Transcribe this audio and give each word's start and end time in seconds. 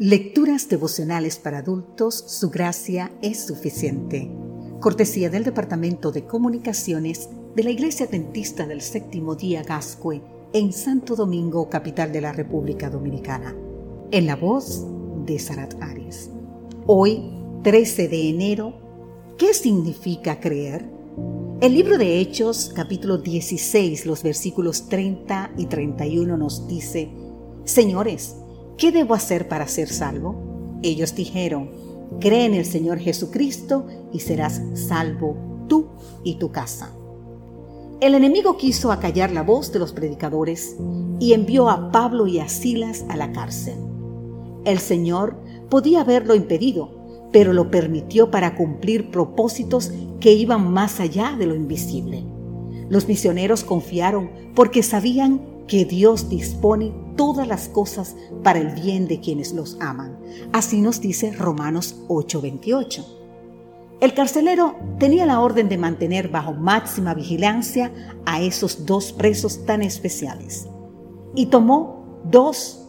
Lecturas 0.00 0.68
devocionales 0.68 1.38
para 1.38 1.58
adultos, 1.58 2.16
su 2.26 2.50
gracia 2.50 3.12
es 3.22 3.46
suficiente. 3.46 4.28
Cortesía 4.80 5.30
del 5.30 5.44
Departamento 5.44 6.10
de 6.10 6.24
Comunicaciones 6.24 7.28
de 7.54 7.62
la 7.62 7.70
Iglesia 7.70 8.08
Dentista 8.08 8.66
del 8.66 8.80
Séptimo 8.80 9.36
Día 9.36 9.62
Gascue 9.62 10.20
en 10.52 10.72
Santo 10.72 11.14
Domingo, 11.14 11.70
capital 11.70 12.10
de 12.10 12.22
la 12.22 12.32
República 12.32 12.90
Dominicana. 12.90 13.54
En 14.10 14.26
la 14.26 14.34
voz 14.34 14.84
de 15.26 15.38
Sarat 15.38 15.80
Arias. 15.80 16.28
Hoy, 16.86 17.30
13 17.62 18.08
de 18.08 18.28
enero, 18.30 18.74
¿qué 19.38 19.54
significa 19.54 20.40
creer? 20.40 20.90
El 21.60 21.72
libro 21.72 21.98
de 21.98 22.18
Hechos, 22.18 22.72
capítulo 22.74 23.18
16, 23.18 24.06
los 24.06 24.24
versículos 24.24 24.88
30 24.88 25.52
y 25.56 25.66
31 25.66 26.36
nos 26.36 26.66
dice, 26.66 27.10
Señores, 27.64 28.38
¿qué 28.76 28.92
debo 28.92 29.14
hacer 29.14 29.48
para 29.48 29.68
ser 29.68 29.88
salvo? 29.88 30.80
Ellos 30.82 31.14
dijeron, 31.14 31.70
cree 32.20 32.44
en 32.44 32.54
el 32.54 32.64
Señor 32.64 32.98
Jesucristo 32.98 33.86
y 34.12 34.20
serás 34.20 34.60
salvo 34.74 35.36
tú 35.68 35.88
y 36.22 36.36
tu 36.36 36.50
casa. 36.50 36.92
El 38.00 38.14
enemigo 38.14 38.56
quiso 38.56 38.92
acallar 38.92 39.30
la 39.30 39.42
voz 39.42 39.72
de 39.72 39.78
los 39.78 39.92
predicadores 39.92 40.76
y 41.20 41.32
envió 41.32 41.70
a 41.70 41.90
Pablo 41.90 42.26
y 42.26 42.38
a 42.38 42.48
Silas 42.48 43.04
a 43.08 43.16
la 43.16 43.32
cárcel. 43.32 43.76
El 44.64 44.78
Señor 44.78 45.36
podía 45.70 46.00
haberlo 46.00 46.34
impedido, 46.34 46.90
pero 47.32 47.52
lo 47.52 47.70
permitió 47.70 48.30
para 48.30 48.56
cumplir 48.56 49.10
propósitos 49.10 49.92
que 50.20 50.32
iban 50.32 50.72
más 50.72 51.00
allá 51.00 51.34
de 51.38 51.46
lo 51.46 51.54
invisible. 51.54 52.24
Los 52.88 53.08
misioneros 53.08 53.64
confiaron 53.64 54.30
porque 54.54 54.82
sabían 54.82 55.40
que 55.66 55.84
Dios 55.84 56.28
dispone 56.28 56.92
todas 57.16 57.46
las 57.46 57.68
cosas 57.68 58.16
para 58.42 58.58
el 58.58 58.68
bien 58.80 59.08
de 59.08 59.20
quienes 59.20 59.52
los 59.52 59.76
aman. 59.80 60.18
Así 60.52 60.80
nos 60.80 61.00
dice 61.00 61.32
Romanos 61.32 61.96
8:28. 62.08 63.04
El 64.00 64.12
carcelero 64.12 64.74
tenía 64.98 65.24
la 65.24 65.40
orden 65.40 65.68
de 65.68 65.78
mantener 65.78 66.28
bajo 66.28 66.52
máxima 66.52 67.14
vigilancia 67.14 67.92
a 68.26 68.42
esos 68.42 68.84
dos 68.84 69.12
presos 69.12 69.64
tan 69.64 69.82
especiales. 69.82 70.68
Y 71.34 71.46
tomó 71.46 72.20
dos, 72.24 72.86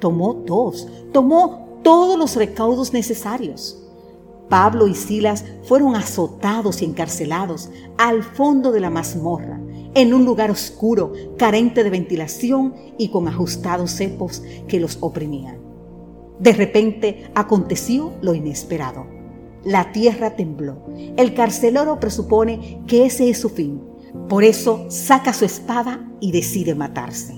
tomó 0.00 0.34
dos, 0.34 0.86
tomó 1.12 1.80
todos 1.82 2.18
los 2.18 2.36
recaudos 2.36 2.92
necesarios. 2.92 3.80
Pablo 4.48 4.88
y 4.88 4.94
Silas 4.94 5.44
fueron 5.62 5.94
azotados 5.94 6.82
y 6.82 6.84
encarcelados 6.84 7.70
al 7.96 8.22
fondo 8.24 8.72
de 8.72 8.80
la 8.80 8.90
mazmorra, 8.90 9.60
en 9.94 10.14
un 10.14 10.24
lugar 10.24 10.50
oscuro, 10.50 11.12
carente 11.36 11.84
de 11.84 11.90
ventilación 11.90 12.74
y 12.98 13.08
con 13.08 13.28
ajustados 13.28 13.92
cepos 13.92 14.42
que 14.68 14.80
los 14.80 14.98
oprimían. 15.00 15.58
De 16.38 16.52
repente 16.52 17.30
aconteció 17.34 18.12
lo 18.22 18.34
inesperado. 18.34 19.06
La 19.64 19.92
tierra 19.92 20.36
tembló. 20.36 20.86
El 21.16 21.34
carcelero 21.34 22.00
presupone 22.00 22.82
que 22.86 23.04
ese 23.04 23.28
es 23.28 23.38
su 23.38 23.50
fin. 23.50 23.82
Por 24.28 24.42
eso 24.42 24.86
saca 24.88 25.32
su 25.32 25.44
espada 25.44 26.10
y 26.18 26.32
decide 26.32 26.74
matarse. 26.74 27.34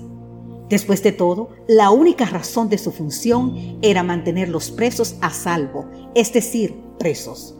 Después 0.69 1.03
de 1.03 1.11
todo, 1.11 1.49
la 1.67 1.91
única 1.91 2.25
razón 2.25 2.69
de 2.69 2.77
su 2.77 2.91
función 2.91 3.77
era 3.81 4.03
mantener 4.03 4.49
los 4.49 4.71
presos 4.71 5.17
a 5.21 5.29
salvo, 5.29 5.85
es 6.15 6.31
decir, 6.31 6.75
presos. 6.97 7.55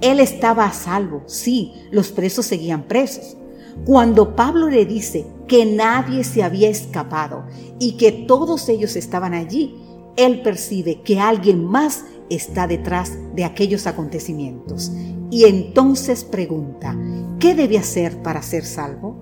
Él 0.00 0.20
estaba 0.20 0.66
a 0.66 0.72
salvo, 0.72 1.22
sí, 1.26 1.72
los 1.90 2.10
presos 2.10 2.44
seguían 2.44 2.82
presos, 2.82 3.36
cuando 3.84 4.34
Pablo 4.36 4.68
le 4.68 4.86
dice 4.86 5.26
que 5.46 5.66
nadie 5.66 6.24
se 6.24 6.42
había 6.42 6.68
escapado 6.68 7.44
y 7.78 7.96
que 7.96 8.12
todos 8.12 8.68
ellos 8.68 8.96
estaban 8.96 9.34
allí, 9.34 9.74
él 10.16 10.42
percibe 10.42 11.02
que 11.02 11.20
alguien 11.20 11.64
más 11.64 12.04
está 12.30 12.66
detrás 12.66 13.12
de 13.34 13.44
aquellos 13.44 13.86
acontecimientos 13.86 14.92
y 15.30 15.44
entonces 15.44 16.24
pregunta, 16.24 16.96
¿qué 17.40 17.54
debe 17.54 17.78
hacer 17.78 18.22
para 18.22 18.40
ser 18.42 18.64
salvo? 18.64 19.16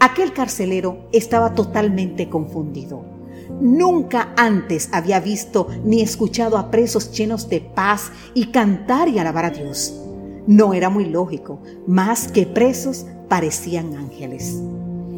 Aquel 0.00 0.32
carcelero 0.32 1.08
estaba 1.12 1.54
totalmente 1.54 2.28
confundido. 2.28 3.04
Nunca 3.60 4.32
antes 4.36 4.88
había 4.92 5.20
visto 5.20 5.68
ni 5.84 6.00
escuchado 6.00 6.56
a 6.56 6.70
presos 6.70 7.12
llenos 7.12 7.48
de 7.48 7.60
paz 7.60 8.10
y 8.32 8.46
cantar 8.46 9.08
y 9.08 9.18
alabar 9.18 9.44
a 9.44 9.50
Dios. 9.50 9.94
No 10.46 10.72
era 10.72 10.88
muy 10.88 11.06
lógico, 11.06 11.60
más 11.86 12.28
que 12.28 12.46
presos 12.46 13.06
parecían 13.34 13.96
ángeles. 13.96 14.62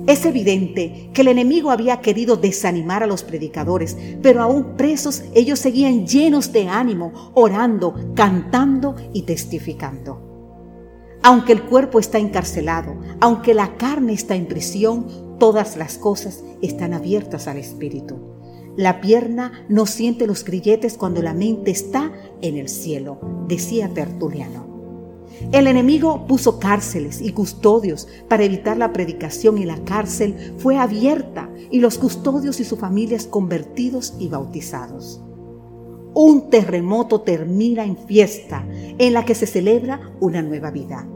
Es 0.07 0.25
evidente 0.25 1.11
que 1.13 1.21
el 1.21 1.29
enemigo 1.29 1.71
había 1.71 2.01
querido 2.01 2.39
desanimar 2.39 3.03
a 3.03 3.07
los 3.07 3.23
predicadores, 3.23 3.95
pero 4.23 4.41
aún 4.41 4.75
presos 4.79 5.23
ellos 5.35 5.59
seguían 5.59 6.07
llenos 6.07 6.51
de 6.51 6.67
ánimo, 6.67 7.33
orando, 7.35 7.95
cantando 8.15 8.97
y 9.13 9.25
testificando. 9.25 11.19
Aunque 11.23 11.53
el 11.53 11.65
cuerpo 11.65 11.99
está 11.99 12.19
encarcelado, 12.19 12.97
aunque 13.21 13.53
la 13.53 13.77
carne 13.77 14.15
está 14.15 14.35
en 14.35 14.47
prisión, 14.47 15.37
todas 15.39 15.77
las 15.77 15.99
cosas 15.99 16.43
están 16.63 16.95
abiertas 16.95 17.47
al 17.49 17.59
espíritu. 17.59 18.17
La 18.79 19.03
pierna 19.03 19.67
no 19.69 19.85
siente 19.85 20.27
los 20.27 20.43
grilletes 20.43 20.97
cuando 20.97 21.21
la 21.21 21.35
mente 21.35 21.71
está 21.71 22.15
en 22.41 22.57
el 22.57 22.71
cielo, 22.71 23.21
decía 23.47 23.91
Tertuliano. 23.93 24.76
El 25.53 25.67
enemigo 25.67 26.27
puso 26.27 26.59
cárceles 26.59 27.21
y 27.21 27.33
custodios 27.33 28.09
para 28.29 28.45
evitar 28.45 28.77
la 28.77 28.93
predicación 28.93 29.59
y 29.59 29.65
la 29.65 29.79
cárcel 29.85 30.55
fue 30.59 30.79
abierta 30.79 31.51
y 31.71 31.81
los 31.81 31.99
custodios 31.99 32.59
y 32.61 32.65
sus 32.65 32.79
familias 32.79 33.27
convertidos 33.27 34.15
y 34.19 34.29
bautizados. 34.29 35.21
Un 36.15 36.49
terremoto 36.49 37.21
termina 37.21 37.85
en 37.85 37.97
fiesta 37.99 38.67
en 38.71 39.13
la 39.13 39.25
que 39.25 39.35
se 39.35 39.47
celebra 39.47 40.13
una 40.21 40.41
nueva 40.41 40.71
vida. 40.71 41.07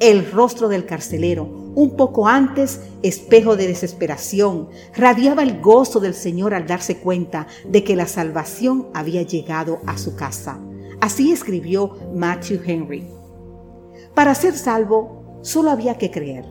El 0.00 0.30
rostro 0.32 0.68
del 0.68 0.86
carcelero, 0.86 1.44
un 1.74 1.94
poco 1.94 2.26
antes 2.26 2.80
espejo 3.02 3.56
de 3.56 3.66
desesperación, 3.66 4.70
radiaba 4.96 5.42
el 5.42 5.60
gozo 5.60 6.00
del 6.00 6.14
Señor 6.14 6.54
al 6.54 6.66
darse 6.66 6.96
cuenta 6.96 7.46
de 7.68 7.84
que 7.84 7.96
la 7.96 8.06
salvación 8.06 8.88
había 8.94 9.20
llegado 9.22 9.80
a 9.86 9.98
su 9.98 10.16
casa. 10.16 10.58
Así 11.02 11.32
escribió 11.32 11.98
Matthew 12.14 12.60
Henry. 12.64 13.19
Para 14.14 14.34
ser 14.34 14.56
salvo 14.56 15.40
solo 15.42 15.70
había 15.70 15.96
que 15.96 16.10
creer. 16.10 16.44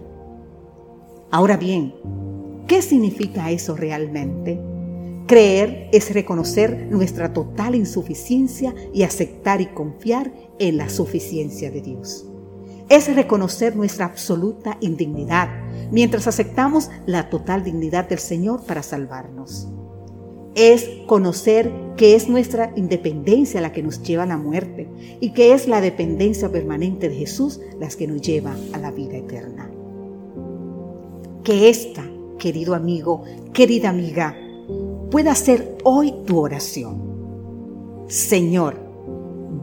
Ahora 1.31 1.57
bien, 1.57 1.93
¿qué 2.67 2.81
significa 2.81 3.51
eso 3.51 3.75
realmente? 3.75 4.59
Creer 5.27 5.89
es 5.91 6.11
reconocer 6.13 6.87
nuestra 6.89 7.33
total 7.33 7.75
insuficiencia 7.75 8.73
y 8.93 9.03
aceptar 9.03 9.61
y 9.61 9.67
confiar 9.67 10.33
en 10.57 10.77
la 10.77 10.89
suficiencia 10.89 11.69
de 11.69 11.81
Dios. 11.81 12.25
Es 12.89 13.13
reconocer 13.13 13.75
nuestra 13.75 14.05
absoluta 14.05 14.77
indignidad 14.81 15.49
mientras 15.91 16.25
aceptamos 16.25 16.89
la 17.05 17.29
total 17.29 17.63
dignidad 17.63 18.09
del 18.09 18.19
Señor 18.19 18.65
para 18.65 18.81
salvarnos 18.81 19.67
es 20.59 20.89
conocer 21.05 21.71
que 21.95 22.15
es 22.15 22.27
nuestra 22.27 22.73
independencia 22.75 23.61
la 23.61 23.71
que 23.71 23.81
nos 23.81 24.03
lleva 24.03 24.23
a 24.23 24.25
la 24.27 24.37
muerte 24.37 24.89
y 25.21 25.31
que 25.31 25.53
es 25.53 25.69
la 25.69 25.79
dependencia 25.79 26.51
permanente 26.51 27.07
de 27.07 27.15
Jesús 27.15 27.61
la 27.79 27.87
que 27.87 28.07
nos 28.07 28.21
lleva 28.21 28.55
a 28.73 28.77
la 28.77 28.91
vida 28.91 29.15
eterna. 29.15 29.71
Que 31.45 31.69
esta, 31.69 32.05
querido 32.37 32.75
amigo, 32.75 33.23
querida 33.53 33.89
amiga, 33.89 34.35
pueda 35.09 35.33
ser 35.33 35.77
hoy 35.85 36.13
tu 36.25 36.39
oración. 36.39 38.05
Señor, 38.07 38.75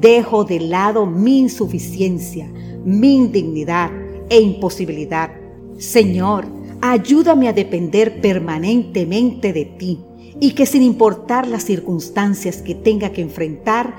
dejo 0.01 0.45
de 0.45 0.61
lado 0.61 1.05
mi 1.05 1.41
insuficiencia, 1.41 2.51
mi 2.85 3.17
indignidad 3.17 3.91
e 4.31 4.41
imposibilidad. 4.41 5.31
Señor, 5.77 6.47
ayúdame 6.81 7.49
a 7.49 7.53
depender 7.53 8.21
permanentemente 8.23 9.53
de 9.53 9.65
ti 9.67 10.06
y 10.41 10.53
que 10.53 10.67
sin 10.67 10.83
importar 10.83 11.47
las 11.47 11.65
circunstancias 11.65 12.63
que 12.63 12.75
tenga 12.75 13.11
que 13.11 13.23
enfrentar, 13.23 13.97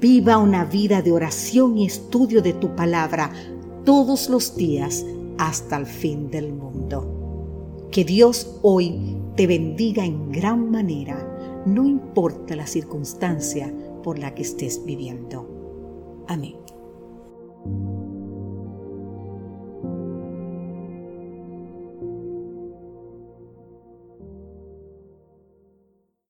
viva 0.00 0.38
una 0.38 0.64
vida 0.64 1.02
de 1.02 1.12
oración 1.12 1.78
y 1.78 1.86
estudio 1.86 2.42
de 2.42 2.52
tu 2.52 2.74
palabra 2.74 3.32
todos 3.84 4.28
los 4.28 4.56
días 4.56 5.04
hasta 5.38 5.76
el 5.76 5.86
fin 5.86 6.30
del 6.30 6.52
mundo. 6.52 7.86
Que 7.90 8.04
Dios 8.04 8.58
hoy 8.62 9.16
te 9.36 9.46
bendiga 9.46 10.04
en 10.04 10.30
gran 10.30 10.70
manera, 10.70 11.62
no 11.64 11.86
importa 11.86 12.56
la 12.56 12.66
circunstancia 12.66 13.72
por 14.02 14.18
la 14.18 14.34
que 14.34 14.42
estés 14.42 14.84
viviendo. 14.84 16.24
Amén. 16.26 16.67